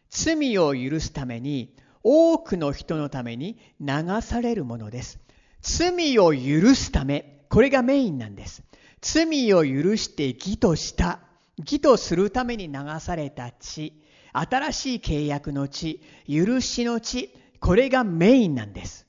[0.10, 5.20] 罪を許すために、多くの人のために流されるものです。
[5.62, 8.64] 罪を許すため、これがメインなんです。
[9.02, 11.20] 罪を許して義とした、
[11.60, 13.94] 義とするために流された血、
[14.32, 19.08] 新しい契約の血、許しの血、これがメインなんです。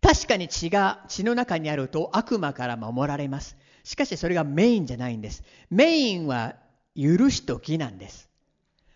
[0.00, 3.56] 確かに血が血の中にあると悪魔から守られます。
[3.84, 5.42] しかしそれがメインじゃないんです。
[5.70, 6.56] メインは
[6.96, 8.28] 許しと義なんです。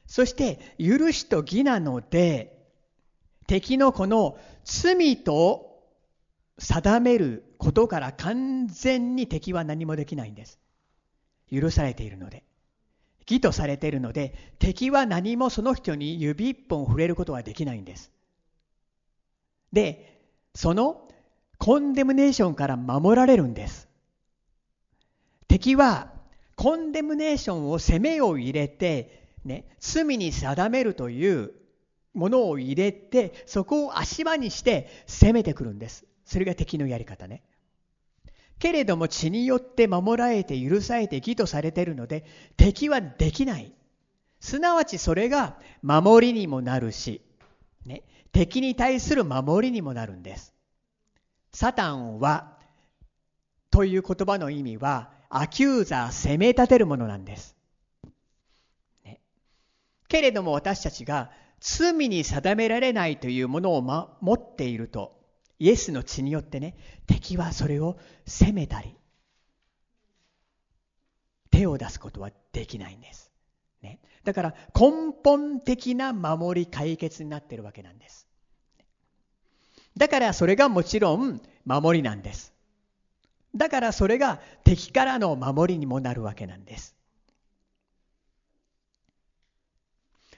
[0.07, 2.57] そして許しと義なので、
[3.47, 5.85] 敵のこの罪と
[6.59, 10.59] 定めることから完全に敵は何もできないんです。
[11.53, 12.45] 許されているので。
[13.29, 18.13] 義とされているので、敵は何もその人に指一本触れることはできないんです。
[19.73, 20.21] で、
[20.55, 21.09] その
[21.59, 23.89] コンデムネーションから守られるんです。
[25.49, 26.13] 敵は
[26.55, 31.53] コンデムネーションを責めを入れて、ね、罪に定めるという
[32.15, 36.05] ものを入れて、そこを足場にして攻めてくるんです。
[36.25, 37.43] それが敵のやり方ね。
[38.59, 42.25] けれども血によって守られて許されて義とされているので、
[42.57, 43.73] 敵はできない。
[44.41, 47.21] すなわちそれが守りにもなるし、
[47.85, 50.55] ね、敵に対する守りにもなるんです。
[51.53, 52.59] サタンは、
[53.71, 57.57] という言葉の意味は、アキューザー、責め立てるものなんです。
[59.05, 59.21] ね、
[60.09, 65.16] けれども私たちが罪に定められないというものを、ま、持っていると、
[65.59, 68.95] イエスの血によってね、敵はそれを責めたり、
[71.51, 73.31] 手を出すことはできないんです。
[73.83, 78.27] ね、だから根本的な守り解決になってるわけなんです。
[79.97, 82.53] だからそれがもちろん守りなんです。
[83.55, 86.95] だからそれが敵からの守りにもなるわけなんです。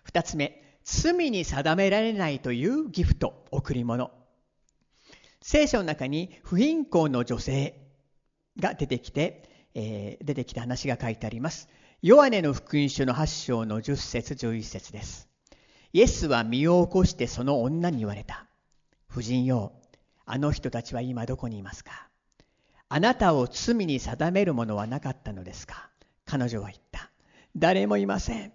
[0.04, 4.17] 二つ目、罪に定められないというギフト、贈り物。
[5.50, 7.80] 聖書の中に不貧困の女性
[8.61, 11.70] が出てきて、えー、出てきた話が書いてあります。
[12.02, 15.26] ヨアネの福音書の8章の10節11節です。
[15.94, 18.44] イエスは身を起こしてその女に言われた。
[19.11, 19.72] 夫人よ、
[20.26, 22.08] あの人たちは今どこにいますか？
[22.90, 25.88] あなたを罪に定めるものはなかったのですか？
[26.26, 27.11] 彼女は言った。
[27.56, 28.52] 誰もいません。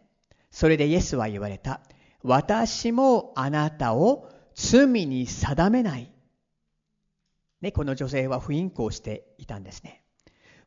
[0.52, 1.82] それでイエスは言われた。
[2.22, 6.13] 私もあなたを罪に定めない。
[7.64, 10.04] ね、この女性は不妊婚をしていたんですね。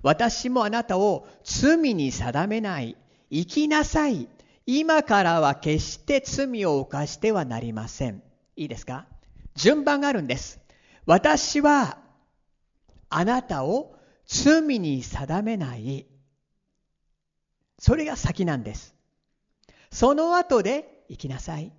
[0.00, 2.96] 私もあなたを罪に定めない。
[3.30, 4.30] 生きなさい。
[4.64, 8.22] 今からは決して罪を犯してはなりません。
[8.56, 9.06] いいですか？
[9.54, 10.58] 順番があるんです。
[11.04, 11.98] 私は
[13.10, 13.94] あなたを
[14.26, 16.06] 罪に定めない。
[17.78, 18.94] それが先なんです。
[19.90, 21.72] その後で生きなさい。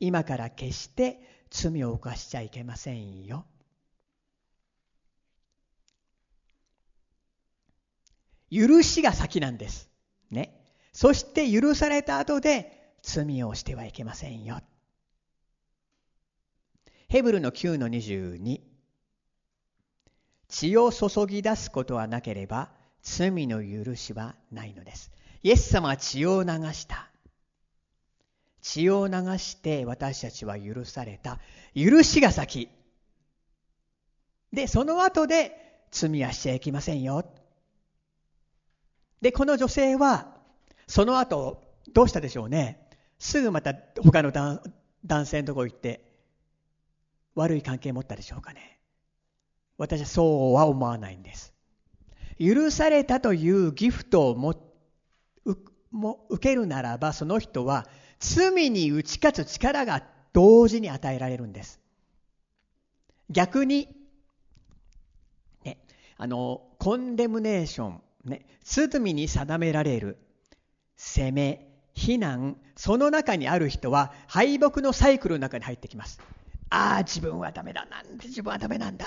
[0.00, 3.44] 今から決して罪を犯しちゃいけませんよ。
[8.50, 9.90] 許しが先なんです。
[10.30, 10.60] ね。
[10.92, 14.60] そして許された後で罪をしてはいけませんよ。
[17.08, 18.60] ヘブルの9の22。
[20.48, 22.70] 血を注ぎ出すことはなければ
[23.02, 25.10] 罪の許しはないのです。
[25.42, 27.10] イエス様は血を流した。
[28.62, 31.38] 血を流して私たちは許された。
[31.74, 32.68] 許しが先。
[34.52, 37.24] で、その後で罪はしちゃいけませんよ。
[39.26, 40.36] で、この女性は、
[40.86, 41.60] その後、
[41.92, 42.88] どうしたでしょうね。
[43.18, 46.12] すぐまた他の男性のとこ行って、
[47.34, 48.78] 悪い関係持ったでしょうかね。
[49.78, 51.52] 私はそうは思わないんです。
[52.38, 54.54] 許されたというギフトをも
[55.90, 57.88] も受けるならば、その人は
[58.20, 61.80] 罪に打ち勝つ力が同時に与えられるんです。
[63.28, 63.88] 逆に、
[65.64, 65.78] ね、
[66.16, 70.18] あの、コンデムネーション、ね、罪に定められる、
[70.96, 76.20] 責め、非難、その中にある人は敗北のサイクルの中に入ってきます。
[76.68, 77.86] ああ、自分はダメだ。
[77.86, 79.06] なんで自分はダメなんだ。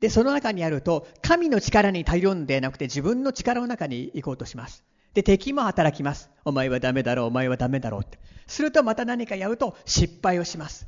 [0.00, 4.84] で、その中にあると、神の力に頼んでなくて自分の力の中に行こうとします。
[5.14, 6.28] で、敵も働きます。
[6.44, 8.18] お前はダメだろう、お前はダメだろうって。
[8.46, 10.86] するとまた何かやると失敗をします。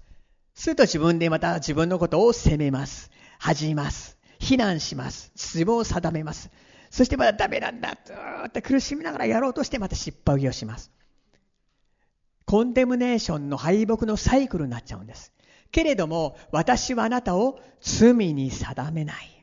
[0.54, 3.10] すると自分でまた自分のことを責めます。
[3.38, 4.17] 恥じます。
[4.38, 5.32] 非難します。
[5.34, 6.50] 自分を定めます。
[6.90, 7.98] そしてまたダメなんだ。
[8.04, 8.12] ず
[8.46, 10.90] って苦しみながらやろうとしてまた失敗をします。
[12.44, 15.32] コンデムネーションの敗北のサイクルになっちゃうんです。
[15.70, 19.38] けれども、私はあなたを罪に定めない。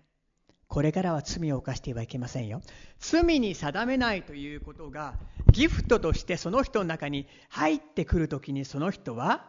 [0.67, 2.61] これからは罪を犯してはいけませんよ。
[2.99, 5.13] 罪に定めないということが
[5.51, 9.45] ギフトとしてその人の中に入ってくるときにその人は、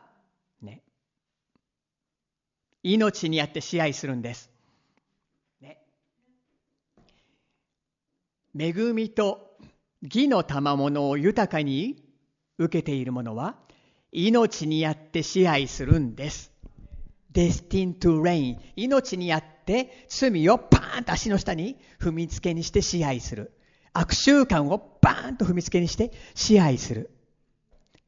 [0.62, 0.82] ね、
[2.82, 4.51] 命にあって支配するんです。
[5.61, 5.78] ね、
[8.59, 9.59] 恵みと
[10.03, 12.03] 義の賜物を豊かに
[12.59, 13.57] 受けている者は
[14.13, 16.53] 命にあって支配するんです。
[17.33, 23.53] destined to reign 命にあって罪をパーンと足の下に踏みつけにして支配する。
[23.93, 27.11] 悪習慣をバーンと踏みつけにして支配する。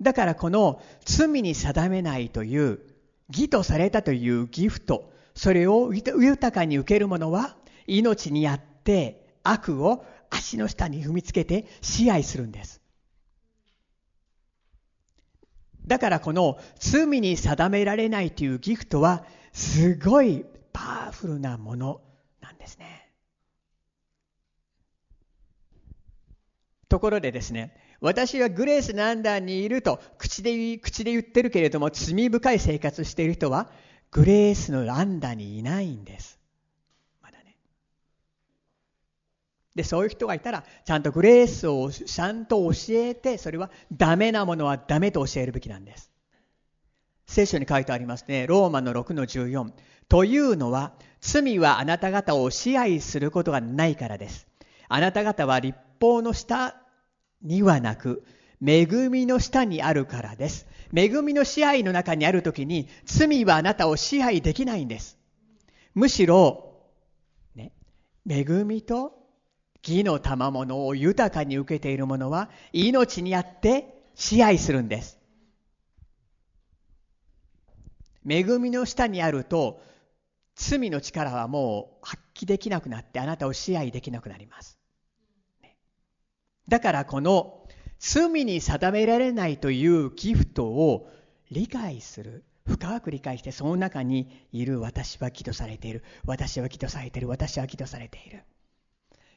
[0.00, 2.80] だからこの罪に定めないという
[3.28, 12.80] 義とされたというギフトそれを豊かに受ける者は命にあって悪を足の下に踏みつけて支配するんです
[15.88, 22.02] だからこの罪に定められないというギフトはすごいパワフルなもの
[22.42, 23.10] なんですね。
[26.90, 33.70] ところでですね、私はグレースのアンダーにいると口で口で言ってるけれども罪深い生活している人は
[34.10, 36.37] グレースのアンダーにいないんです。
[39.78, 46.10] で、そういう人がいたら、ちゃんとグレースをちゃんと教えて、それはダメなものはダメと教えるべきなんです。
[47.28, 48.48] 聖書に書いてありますね。
[48.48, 49.70] ローマの6の14。
[50.08, 54.48] というのは、罪はあなた方を支配することがないからです。
[54.88, 56.74] あなた方は立法の下
[57.40, 58.24] にはなく、
[58.60, 60.66] 恵みの下にあるからです。
[60.92, 65.18] 恵みの支配の中にあるときに、罪はあなたを支配できないんです。
[65.94, 66.64] むしろ、
[67.54, 67.70] ね、
[68.28, 69.17] 恵みと
[69.94, 75.18] 義の賜物を豊かに受けている者は命にあって支配するんです。
[78.28, 79.80] 恵みの下にあると
[80.54, 84.78] 罪の力はもう発揮できなくなってあなたを支配できなくなります。
[86.68, 87.66] だからこの
[87.98, 91.10] 罪に定められないというギフトを
[91.50, 92.44] 理解する。
[92.66, 96.04] 深く理解してその中にいる私は義とされている。
[96.26, 97.28] 私は義とされている。
[97.28, 98.42] 私は義とされている。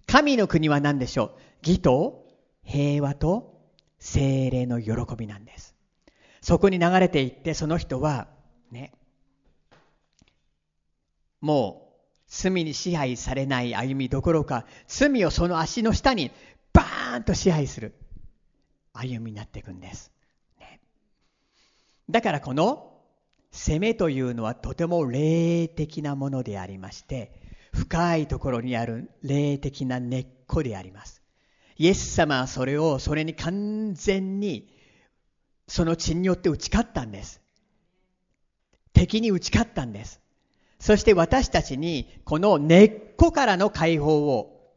[0.07, 1.67] 神の国は何でしょう？
[1.67, 2.25] 義と
[2.63, 3.61] 平和と
[3.99, 5.75] 精霊の喜びなんです。
[6.41, 8.27] そこに流れていってその人は
[8.71, 8.93] ね、
[11.39, 11.91] もう
[12.27, 16.31] 罪に支配されない歩みどころか罪をその足の下に
[16.73, 17.93] バーンと支配する
[18.93, 20.11] 歩みになっていくんです。
[20.59, 20.79] ね、
[22.09, 22.87] だからこの
[23.51, 27.40] 攻めというのはとても霊的なものでありまして
[27.81, 31.21] 深いところにある霊的な根っこであります。
[31.77, 34.71] イエス様はそれを、それに完全に、
[35.67, 37.41] その血によって打ち勝ったんです。
[38.93, 40.21] 敵に打ち勝ったんです。
[40.79, 44.75] そして私たちに、この根っこからの解放を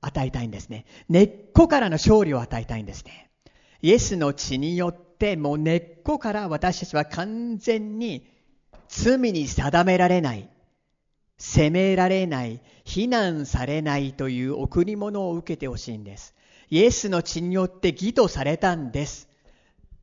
[0.00, 0.86] 与えたいんですね。
[1.08, 3.30] 根っこからの勝利を与えたいんですね。
[3.80, 8.26] イエスの血によって、もう根っこから私たちは完全に
[8.88, 10.50] 罪に定められない。
[11.38, 16.34] 責められない、非難されないという贈り物を受けてほしいんです。
[16.68, 19.28] イエスの血によって義とされたんです。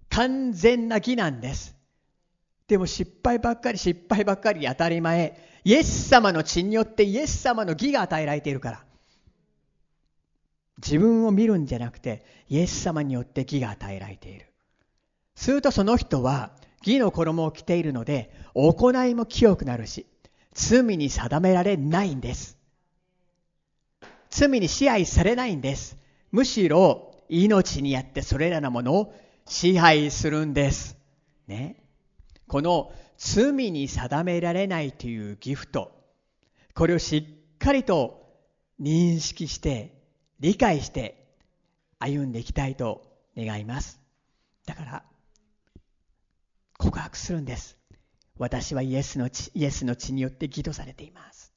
[0.09, 1.75] 完全な義なんです。
[2.67, 5.59] でも失敗ばっかり失敗ばっかり当たり前。
[5.65, 8.85] イエス様の血によってイエス様の義が与えられているから。
[10.77, 14.45] 自分を見るんじゃなくて、イエス様によって義が与えられている。
[15.35, 16.51] するとその人は
[16.85, 20.05] 義の衣を着ているので、行いも清くなるし、
[20.55, 22.57] 罪に定められないんです。
[24.29, 25.97] 罪に支配されないんです。
[26.31, 29.13] むしろ命にあってそれらのものを
[29.45, 30.97] 支配するんです。
[31.47, 31.83] ね。
[32.47, 35.91] この罪に定められないというギフト、
[36.73, 38.25] これをしっかりと
[38.81, 39.93] 認識して、
[40.39, 41.27] 理解して
[41.99, 43.03] 歩んでいきたいと
[43.37, 43.99] 願います。
[44.65, 45.03] だから、
[46.77, 47.77] 告白するんです。
[48.37, 51.53] 私はイエスの血、イエスの血によって義とされています。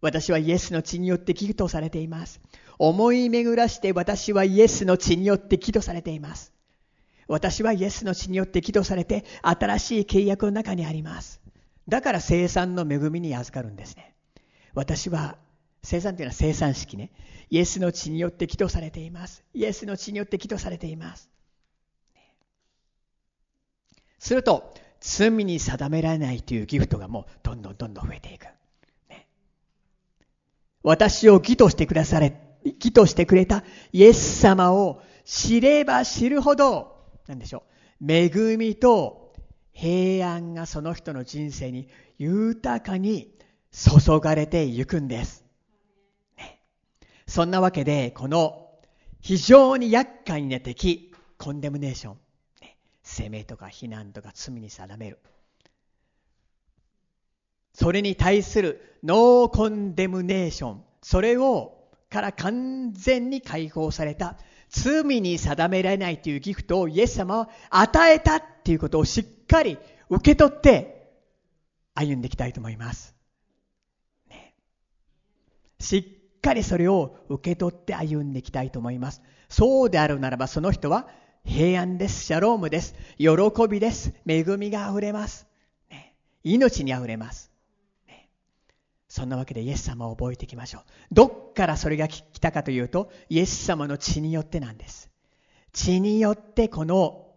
[0.00, 2.40] 私はイエスの血によって義とされています。
[2.78, 6.52] 思い巡らして私はイエスの血によって義とされています。
[7.28, 11.40] 私はイエスの血によって義とされて新しい契約の中にあります。
[11.88, 14.14] だから生産の恵みに預かるんですね。
[14.74, 15.36] 私は
[15.82, 17.10] 生産というのは生産式ね。
[17.50, 19.44] イエスの血によって義とされています。
[19.54, 21.28] イエスの血によって義とされています。
[24.18, 28.44] すると、罪に定められないというギフトがもうどんどんどんどん増えていく。
[29.08, 29.26] ね、
[30.82, 36.96] 私を義としてくだされ、義としてくれたイエス様を知れば知るほど、
[37.26, 37.64] なんでしょ
[38.00, 39.32] う、恵みと
[39.72, 41.88] 平安がその人の人生に
[42.18, 43.34] 豊かに
[43.72, 45.44] 注がれていくんです。
[46.36, 46.60] ね
[47.26, 48.68] そんなわけで、この
[49.20, 52.18] 非常に厄介な敵、コンデムネーション、
[53.10, 55.18] 責めとか非難とか罪に定める。
[57.74, 64.36] それに対するノーコンデムネーション、それをから完全に解放された
[64.68, 71.12] 罪に定められないというギフトをイエス様は与えたっていうことをしっかり受け取って
[71.94, 73.14] 歩んでいきたいと思います。
[74.28, 74.54] ね、
[75.80, 75.98] し
[76.38, 79.22] っかりそれを受け取って歩んでいきたいと思います。
[79.48, 81.08] そうであるならばその人は
[81.44, 82.24] 平安です。
[82.24, 82.94] シャロームです。
[83.18, 83.28] 喜
[83.68, 84.12] びです。
[84.26, 85.46] 恵みがあふれます。
[85.90, 86.14] ね、
[86.44, 87.50] 命にあふれます。
[88.06, 88.28] ね
[89.08, 90.82] そんなわけでイエス様を覚えていきましょう。
[91.12, 95.10] どっからそれが来たかというと、イエス様の血によってなんです。
[95.72, 97.28] 血によってこの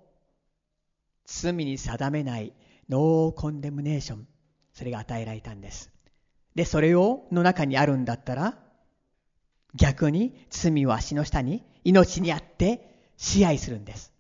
[1.26, 2.54] 罪に定めない
[2.90, 4.28] ノーコンデムネーション、
[4.74, 5.90] それが与えられたんです。
[6.56, 8.60] で、それをの中にあるんだったら、
[9.76, 12.93] 逆に罪を足の下に命にあって
[13.24, 14.12] 支配するんです。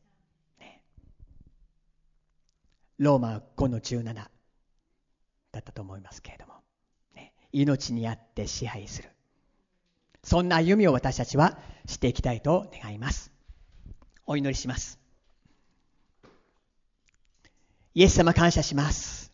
[2.97, 4.29] ローマ5の17だ
[5.59, 6.53] ったと思いますけれども。
[7.13, 9.09] ね命にあって支配する。
[10.23, 13.33] そんな歩みを私たちはしていきたいと願います。
[14.25, 14.99] お祈りします。
[17.95, 19.33] イエス様感謝します。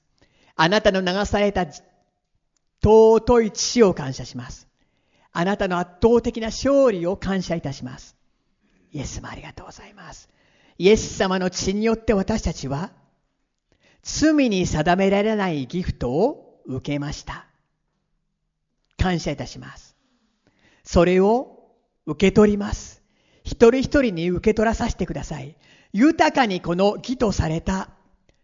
[0.56, 1.68] あなたの流された
[2.82, 4.68] 尊い血を感謝します。
[5.32, 8.19] あなたの圧倒的な勝利を感謝いたします。
[8.92, 10.30] イエス様ありがとうございます。
[10.78, 12.92] イエス様の血によって私たちは
[14.02, 17.46] 罪に定められないギフトを受けました。
[18.98, 19.96] 感謝いたします。
[20.84, 21.60] それを
[22.06, 23.02] 受け取ります。
[23.44, 25.56] 一人一人に受け取らさせてください。
[25.92, 27.90] 豊かにこの義とされた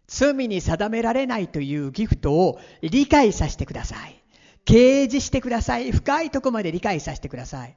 [0.07, 4.21] 罪に定められないというギフトを理解させてください。
[4.65, 5.91] 掲示してください。
[5.91, 7.75] 深いとこまで理解させてください。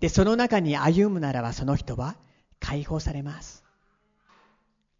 [0.00, 2.16] で、その中に歩むならばその人は
[2.58, 3.64] 解放されます。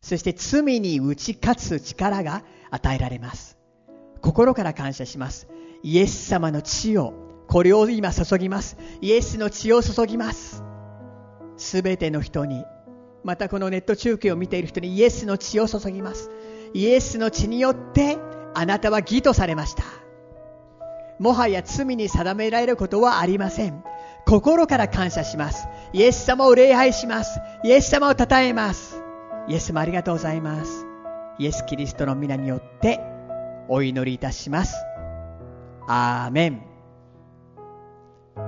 [0.02, 3.58] そして罪に打ち勝つ力が与えられます。
[4.20, 5.48] 心から感謝します。
[5.82, 7.14] イエス様の血を、
[7.48, 8.76] これを今注ぎます。
[9.00, 10.62] イエスの血を注ぎます。
[11.56, 12.64] すべての人に、
[13.24, 16.30] またこのネット中継を見ている人にイエスの血を注ぎます。
[16.72, 18.18] イエスの血によって
[18.54, 19.84] あなたは義とされました。
[21.18, 23.84] もはや罪に定められることはありません。
[24.26, 25.68] 心から感謝します。
[25.92, 27.40] イエス様を礼拝します。
[27.64, 29.02] イエス様を称えます。
[29.48, 30.86] イエス様ありがとうございます。
[31.38, 33.00] イエス・キリストの皆によって
[33.68, 34.74] お祈りいたします。
[35.86, 36.62] アーメン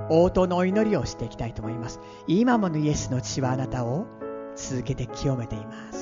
[0.09, 4.05] 応答のお祈りをしていきたいと思います今ものイエスの血はあなたを
[4.55, 5.92] 続けて清めています